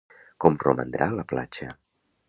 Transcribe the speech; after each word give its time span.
Com 0.45 0.57
romandrà 0.63 1.11
la 1.21 1.29
platja? 1.35 1.73